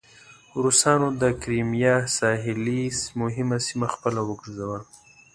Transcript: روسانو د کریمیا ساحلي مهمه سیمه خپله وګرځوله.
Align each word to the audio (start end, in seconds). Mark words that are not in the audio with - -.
روسانو 0.63 1.07
د 1.21 1.23
کریمیا 1.41 1.95
ساحلي 2.17 2.81
مهمه 3.21 3.57
سیمه 3.67 3.87
خپله 3.93 4.21
وګرځوله. 4.29 4.79